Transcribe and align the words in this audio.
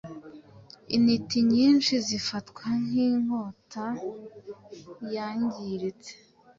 intiti 0.95 1.37
nyinshi 1.53 1.93
zifatwa 2.07 2.65
nkinkota 2.85 3.85
yangiritse 5.15 6.11